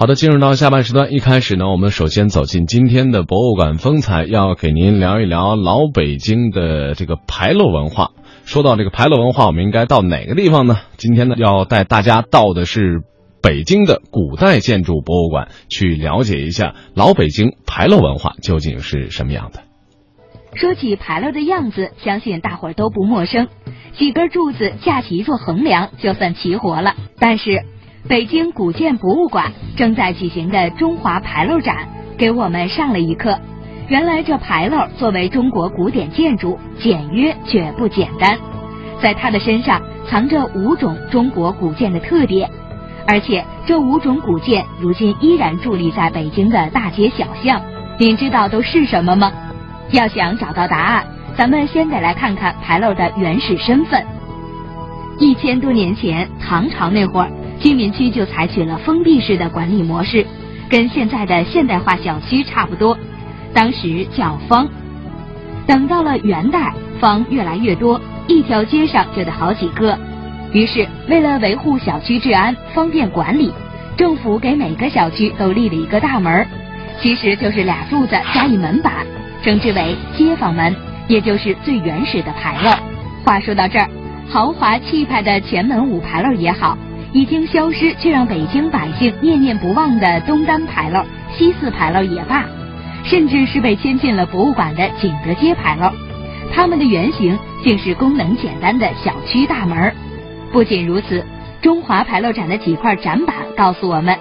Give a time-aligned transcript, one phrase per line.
[0.00, 8.12] 好的，进入到下半时段，一开始呢，我们首先走进今天的博物馆风采，要给您聊一聊老北京的这个牌楼文化。
[8.46, 10.78] 说到这个牌楼文化，我们应该到哪个地方呢？
[10.96, 13.02] 今天呢，要带大家到的是
[13.42, 19.60] 北京的古代建筑博物馆，去了解一下老北京牌楼文化究竟是什么样的。
[20.54, 23.48] 说起牌楼的样子，相信大伙儿都不陌生，
[23.98, 26.94] 几根柱子架起一座横梁，就算齐活了。
[27.18, 27.66] 但是，
[28.08, 31.86] 北京古建博物馆正在举行的中华牌楼展，
[32.16, 33.38] 给我们上了一课。
[33.88, 38.38] 原来这牌楼作为中国古典建筑，简约却不简单，
[39.02, 42.50] 在它的身上藏着五种中国古建的特点，
[43.06, 47.60] 而且这五种古建如今依然伫立在北京的大街小巷。
[47.98, 49.30] 您知道都是什么吗？
[49.90, 51.04] 要想找到答案，
[51.36, 54.04] 咱们先得来看看牌楼的原始身份。
[55.18, 57.30] 一千多年前，唐朝那会儿，
[57.60, 60.26] 居民区就采取了封闭式的管理模式，
[60.68, 62.98] 跟现在的现代化小区差不多。
[63.52, 64.66] 当时叫坊。
[65.66, 69.96] 等到了元代，坊越来越多，一条街上就得好几个。
[70.52, 73.52] 于是，为了维护小区治安，方便管理，
[73.96, 76.44] 政府给每个小区都立了一个大门，
[77.00, 79.06] 其实就是俩柱子加一门板。
[79.42, 80.74] 称之为街坊门，
[81.08, 82.70] 也就是最原始的牌楼。
[83.24, 83.88] 话说到这儿，
[84.28, 86.76] 豪华气派的前门五牌楼也好，
[87.12, 91.02] 已经消失却让北京百姓念念不忘的东单牌楼、
[91.36, 92.44] 西四牌楼也罢，
[93.04, 95.90] 甚至是被迁进了博物馆的景德街牌楼，
[96.52, 99.92] 它们的原型竟是功能简单的小区大门。
[100.52, 101.24] 不仅如此，
[101.60, 104.16] 中华牌楼展的几块展板告诉我们，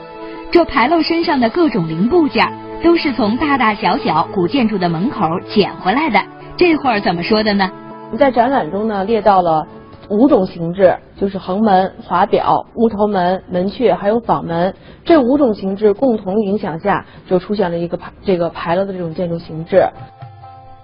[0.51, 2.47] 这牌楼身上的各种零部件。
[2.81, 6.23] 都是从大大小小古建筑的门口捡回来的。
[6.55, 7.69] 这会儿怎么说的呢？
[8.17, 9.67] 在展览中呢，列到了
[10.09, 14.73] 五种形制，就是横门、华表、乌头门、门阙，还有坊门。
[15.05, 19.87] 这五种形制共同影响下，就出现了一个牌这个牌楼的这种建筑形制。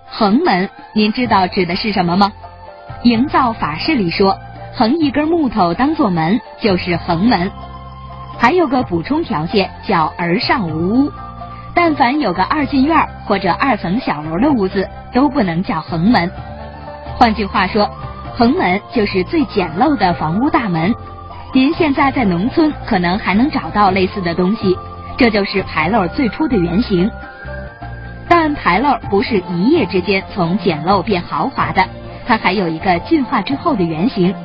[0.07, 2.31] 横门，您知道指的是什么吗？
[3.03, 4.37] 营造法式里说，
[4.73, 7.51] 横一根木头当做门就是横门。
[8.37, 11.11] 还有个补充条件叫而上无屋。
[11.73, 16.31] 但凡有个二进院或者二层小楼的屋子，都不能叫横门。
[17.17, 17.89] 换句话说，
[18.37, 20.93] 横门就是最简陋的房屋大门。
[21.53, 24.77] 您现在在农村可能还能找到类似的东西，
[25.17, 27.09] 这就是牌楼最初的原型。
[28.27, 31.85] 但牌楼不是一夜之间从简陋变豪华的，
[32.27, 34.35] 它还有一个进化之后的原型。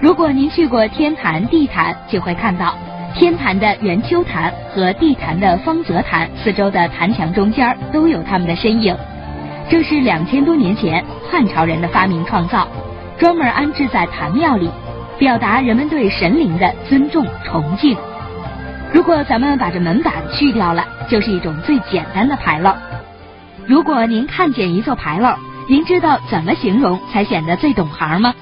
[0.00, 2.74] 如果您去过天坛、地坛，就会看到。
[3.12, 8.96] 天坛的圆丘坛和地坛的方泽坛四周的坛墙中间都有他们的身影，
[9.68, 12.68] 这是两千多年前汉朝人的发明创造，
[13.20, 14.70] 专门安置在坛庙里，
[15.18, 17.94] 表达人们对神灵的尊重崇敬。
[18.94, 22.72] 如果咱们把这门板去掉了，就是一种最简单的牌楼。
[23.66, 25.34] 如果您看见一座牌楼，
[25.68, 28.34] 您知道怎么形容才显得最懂行吗？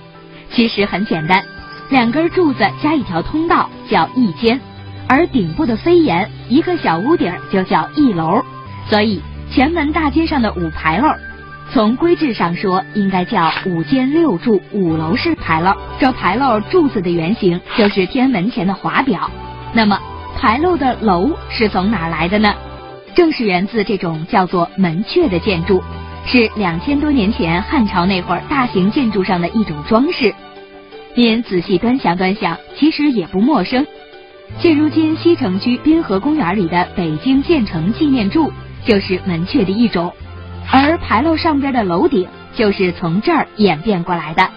[0.53, 1.43] 其实很简单。
[1.91, 4.61] 两根柱子加一条通道叫一间，
[5.09, 8.45] 而顶部的飞檐一个小屋顶就叫一楼。
[8.87, 11.09] 所以前门大街上的五牌楼，
[11.73, 15.73] 从规制上说应该叫五间六柱五楼式牌楼。
[15.99, 19.31] 这牌楼柱子的原型就是天门前的华表。
[19.75, 19.99] 那么
[20.37, 22.55] 牌楼的楼是从哪来的呢？
[23.15, 25.83] 正是源自这种叫做门阙的建筑，
[26.25, 30.35] 是两千多年前汉朝那会儿大型建筑上的一种装饰。
[31.15, 33.87] 您仔细端详端详，其实也不陌生。
[34.59, 38.51] 现如今西城区滨河公园里的北京建成纪念柱
[38.87, 40.13] 就是门阙的一种，
[40.71, 44.49] 而牌楼上边的楼顶就是从这儿演变过来的。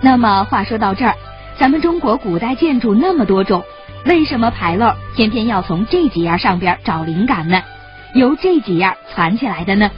[0.00, 1.14] 那么话说到这儿，
[1.58, 3.62] 咱们中国古代建筑那么多种，
[4.06, 7.62] 为什么牌楼偏偏要从这几样上边找灵感呢？
[8.14, 9.90] 由这几样攒起来的呢？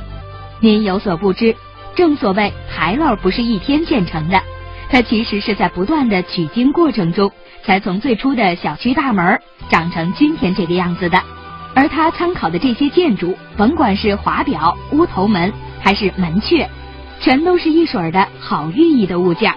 [0.61, 1.55] 您有所不知，
[1.95, 4.43] 正所谓牌楼不是一天建成的。
[4.91, 7.31] 它其实是在不断的取经过程中，
[7.65, 9.41] 才从最初的小区大门
[9.71, 11.23] 长成今天这个样子的。
[11.75, 16.67] 而他参考的这些建筑，甭管是华表、乌头门还是门阙，
[17.21, 19.55] 全都是一水儿的好寓意的物件。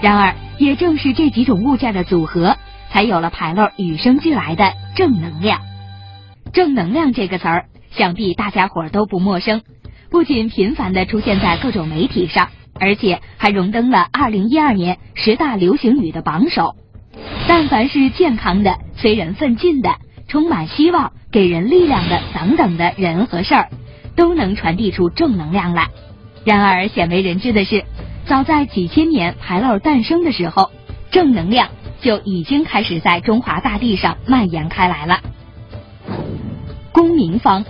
[0.00, 2.56] 然而，也正是这几种物件的组合，
[2.90, 5.60] 才有了牌楼与生俱来的正能量。
[6.52, 9.62] 正能量这个词儿，想必大家伙儿都不陌生，
[10.10, 12.48] 不仅频繁的出现在各种媒体上。
[12.80, 16.74] 而且还荣登了二零一二年十大流行语的榜首。
[17.46, 19.94] 但凡是健康的、催人奋进的、
[20.26, 23.68] 充满希望、给人力量的等等的人和事儿，
[24.14, 25.88] 都能传递出正能量来。
[26.44, 27.84] 然而鲜为人知的是，
[28.24, 30.70] 早在几千年牌楼诞生的时候，
[31.10, 31.70] 正能量
[32.00, 35.18] 就已经开始在中华大地上蔓延开来了。
[36.92, 37.64] 公民方、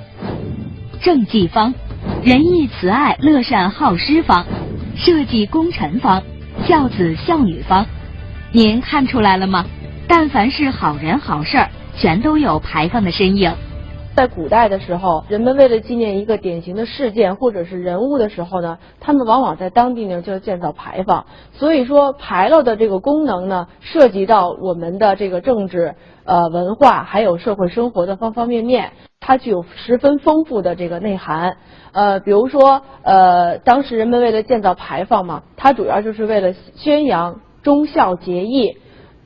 [1.01, 1.73] 政绩方、
[2.23, 4.45] 仁义慈爱乐善好施方、
[4.95, 6.23] 社稷功臣方、
[6.67, 7.87] 孝子孝女方。
[8.53, 9.65] 您看出来了吗？
[10.07, 13.53] 但凡是好人好事儿，全都有牌坊的身影。
[14.17, 21.27] 在古代的时候，人们为了纪念一个典型的事件或者是人物的时候呢，他们往往在当地呢就要建造牌坊。
[21.53, 31.57] 所以说，牌楼的这个功能呢，涉及到我们的这个政治、呃文化还有社会生活的方方面面，它具有十分丰富的这个内涵。
[31.91, 38.79] 呃，比如说，呃，当时人们为了建造牌坊嘛，它主要就是为了宣扬忠孝节义。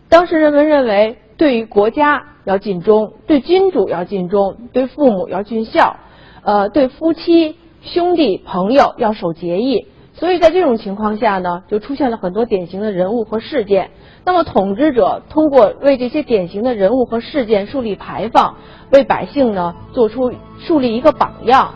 [0.09, 2.25] 当时人们认为，对于国家。
[2.49, 5.97] 要尽忠，对君主要尽忠，对父母要尽孝，
[6.43, 9.87] 呃，对夫妻、兄弟、朋友要守节义。
[10.15, 13.91] 所以在这种情况下呢，就出现了很多典型的人物和事件。
[14.25, 18.55] 那么统治者通过为这些典型的人物和事件树立牌坊，
[18.91, 21.75] 为百姓呢做出树立一个榜样。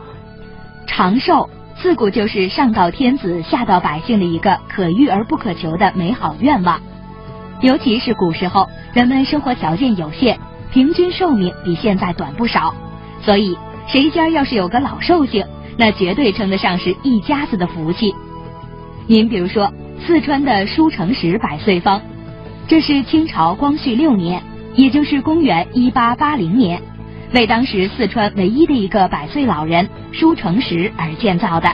[0.87, 1.51] 长寿
[1.83, 6.81] 自古就是上到天子，下到百姓的一个可遇而不可求的美好愿望。
[7.61, 10.39] 尤其是古时候，人们生活条件有限。
[10.73, 12.75] 平均寿命比现在短不少，
[13.21, 15.45] 所以谁家要是有个老寿星，
[15.77, 18.15] 那绝对称得上是一家子的福气。
[19.07, 19.71] 您比如说
[20.07, 22.01] 四川的舒成石百岁方，
[22.67, 24.43] 这是清朝光绪六年，
[24.75, 26.81] 也就是公元一八八零年，
[27.35, 31.71] 为当时四川唯一的一个百岁老人舒成石而建造的。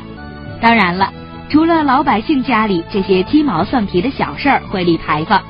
[0.60, 1.12] 当然了，
[1.48, 5.40] 除了老百姓家里这些鸡毛蒜皮的小事儿会立牌坊。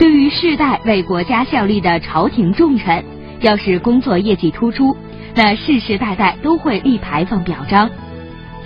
[0.00, 3.04] 对于世代为国家效力的朝廷重臣，
[3.42, 4.96] 要是工作业绩突出，
[5.34, 7.90] 那世世代代都会立牌坊表彰。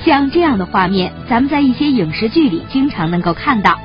[0.04, 3.76] 像这样的画面，咱们在一些影视剧里经常能够看到，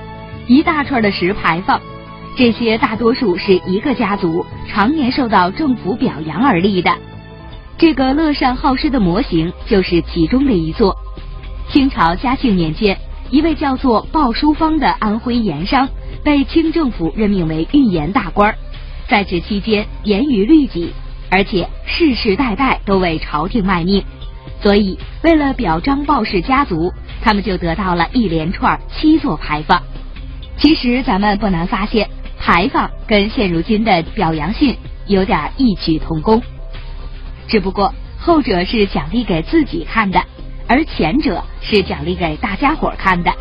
[0.45, 1.81] 一大串的石牌坊，
[2.37, 6.95] 这些大多数是一个家族常年受到政府表扬而立的。
[7.79, 10.95] 这个乐善好施的模型就是其中的一座。
[11.67, 12.95] 清朝嘉庆年间，
[13.31, 15.89] 一位叫做鲍淑芳的安徽盐商。
[16.23, 18.55] 被清政府任命为御盐大官，
[19.07, 20.93] 在职期间严于律己，
[21.29, 24.03] 而且世世代代都为朝廷卖命，
[24.61, 29.81] 所以为了表彰鲍氏家族，他们就得到了一连串七座牌坊。
[30.57, 34.75] 其实咱们不难发现，牌坊跟现如今的表扬信
[35.07, 36.41] 有点异曲同工，
[37.47, 40.21] 只不过后者是奖励给自己看的，
[40.67, 43.31] 而前者是奖励给大家伙看的。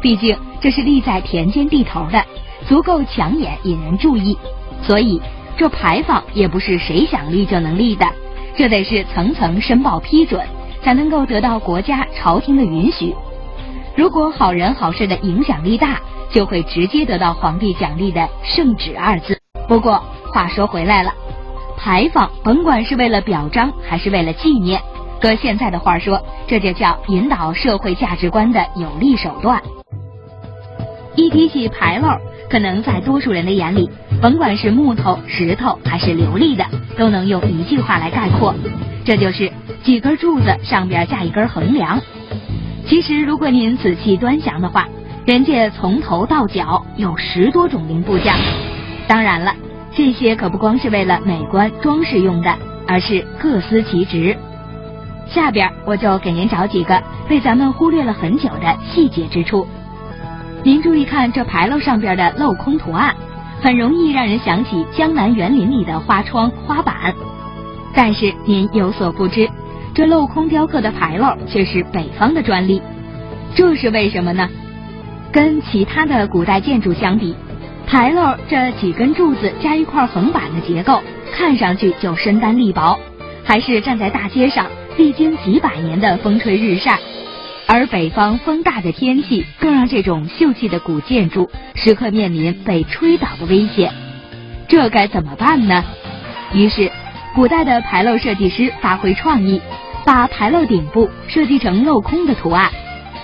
[0.00, 2.24] 毕竟这是立在田间地头的，
[2.66, 4.36] 足够抢眼引人注意，
[4.82, 5.20] 所以
[5.56, 8.06] 这牌坊也不是谁想立就能立的，
[8.56, 10.44] 这得是层层申报批准，
[10.82, 13.14] 才能够得到国家朝廷的允许。
[13.96, 16.00] 如果好人好事的影响力大，
[16.30, 19.40] 就会直接得到皇帝奖励的圣旨二字。
[19.68, 20.02] 不过
[20.32, 21.12] 话说回来了，
[21.78, 24.80] 牌坊甭管是为了表彰还是为了纪念，
[25.20, 29.62] 搁现在的话说，这就叫引导社会价值观的有力手段。
[31.16, 32.08] 一提起牌楼，
[32.50, 33.90] 可能在多数人的眼里，
[34.20, 36.64] 甭管是木头、石头还是琉璃的，
[36.96, 38.54] 都能用一句话来概括，
[39.02, 39.50] 这就是
[39.82, 41.98] 几根柱子上边架一根横梁。
[42.86, 44.86] 其实，如果您仔细端详的话，
[45.24, 48.34] 人家从头到脚有十多种零部件。
[49.08, 49.54] 当然了，
[49.94, 52.54] 这些可不光是为了美观装饰用的，
[52.86, 54.36] 而是各司其职。
[55.26, 59.66] 下边我就给您找几个被咱们忽略了很久的细节之处。
[60.66, 63.14] 您注意看这牌楼上边的镂空图案，
[63.62, 67.14] 很容易让人想起江南园林里的花窗花板。
[67.94, 69.48] 但是您有所不知，
[69.94, 72.82] 这镂空雕刻的牌楼却是北方的专利。
[73.54, 74.48] 这是为什么呢？
[75.30, 77.36] 跟其他的古代建筑相比，
[77.86, 81.00] 牌楼这几根柱子加一块横板的结构，
[81.32, 82.98] 看上去就身单力薄，
[83.44, 86.98] 还是站在大街上，历经几百年的风吹日晒。
[87.68, 93.92] 而北方风大的天气，更让这种秀气的古建筑时刻面临被吹倒的危险。
[94.68, 95.84] 这该怎么办呢？
[96.52, 96.90] 于是，
[97.34, 99.60] 古代的牌楼设计师发挥创意，
[100.04, 102.70] 把牌楼顶部设计成镂空的图案。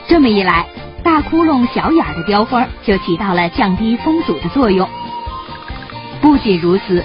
[0.09, 0.67] 这么一来，
[1.05, 4.89] 大窟窿、小眼的雕花就起到了降低风阻的作用。
[6.21, 7.05] 不仅如此，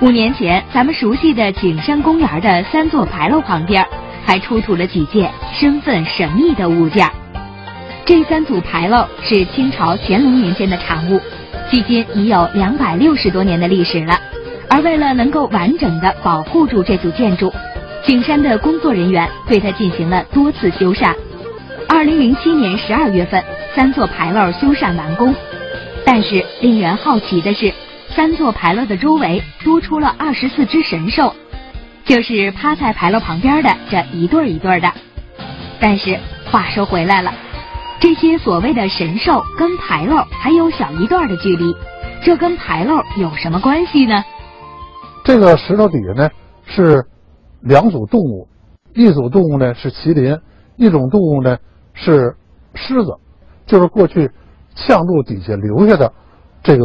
[0.00, 3.84] 五年前咱们熟悉的景山公园的三座牌楼旁边。
[4.26, 7.08] 还出土了几件身份神秘的物件。
[8.04, 11.20] 这三组牌楼是清朝乾隆年间的产物，
[11.70, 14.18] 距今已有两百六十多年的历史了。
[14.68, 17.52] 而为了能够完整的保护住这组建筑，
[18.04, 21.14] 景山的工作人员对它进行了多次修缮。
[21.88, 23.42] 二零零七年十二月份，
[23.74, 25.34] 三座牌楼修缮完工。
[26.04, 27.72] 但是令人好奇的是，
[28.08, 31.34] 三座牌楼的周围多出了二十四只神兽。
[32.06, 34.90] 就是趴在牌楼旁边的这一对儿一对儿的。
[35.80, 36.18] 但是
[36.50, 37.32] 话说回来了，
[38.00, 41.74] 这些所谓的神兽跟牌楼还有小一段的距离，
[42.22, 44.24] 这跟牌楼有什么关系呢？
[45.24, 46.30] 这个石头底下呢
[46.64, 47.04] 是
[47.60, 48.48] 两组动物，
[48.94, 50.38] 一组动物呢是麒麟，
[50.76, 51.58] 一种动物呢
[51.92, 52.36] 是
[52.74, 53.12] 狮子，
[53.66, 54.30] 就是过去
[54.76, 56.12] 呛柱底下留下的
[56.62, 56.84] 这个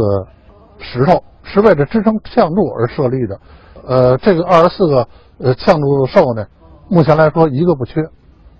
[0.82, 3.40] 石头，是为了支撑呛柱而设立的。
[3.86, 5.08] 呃，这个二十四个
[5.38, 6.44] 呃呛柱兽呢，
[6.90, 8.02] 目前来说一个不缺，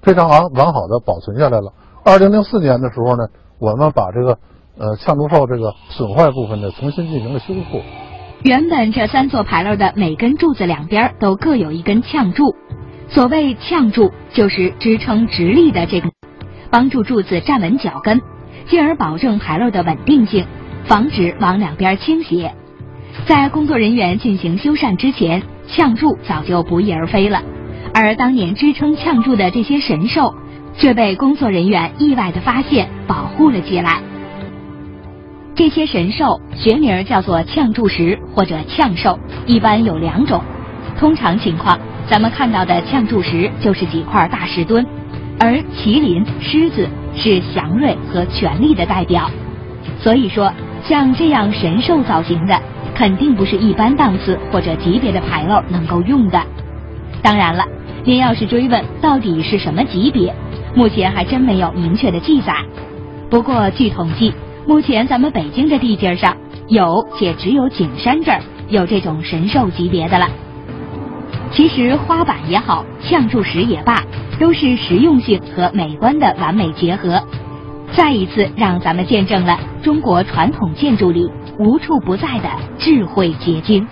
[0.00, 1.72] 非常完完好的保存下来了。
[2.04, 3.24] 二零零四年的时候呢，
[3.58, 4.38] 我们把这个
[4.78, 7.80] 呃呛柱兽这个损坏部分呢重新进行了修复。
[8.42, 12.56] 原本这三座牌楼的每根柱子两边都各有一根呛柱，
[13.08, 16.10] 所谓呛柱就是支撑直立的这个，
[16.68, 18.20] 帮助柱子站稳脚跟，
[18.66, 20.44] 进而保证牌楼的稳定性，
[20.86, 22.52] 防止往两边倾斜。
[23.26, 27.42] 在工作人员进行修缮之前，呛柱早就不翼而飞了，
[27.94, 30.34] 而当年支撑呛柱的这些神兽，
[30.76, 34.00] 却被工作人员意外的发现，保护了起来。
[35.54, 40.42] 这些神兽学名叫做呛柱石或者呛兽，一般有两种。
[40.98, 44.86] 通常情况，咱们看到的呛柱石就是几块大石墩，
[45.38, 49.30] 而麒麟、狮子是祥瑞和权力的代表。
[50.00, 50.50] 所以说，
[50.84, 52.60] 像这样神兽造型的，
[52.94, 56.42] 肯定不是一般档次或者级别的牌楼能够用的。
[57.22, 57.64] 当然了，
[58.04, 60.34] 您要是追问到底是什么级别，
[60.74, 62.54] 目前还真没有明确的记载。
[63.30, 64.32] 不过据统计。
[64.64, 66.36] 目前咱们北京的地界上
[66.68, 70.28] 有，且只有景山这儿有这种神兽级别的了。
[71.50, 74.04] 其实花板也好，呛柱石也罢，
[74.38, 77.20] 都是实用性和美观的完美结合，
[77.94, 83.86] 再一次让咱们见证了中国传统建筑里无处不在的智慧结晶。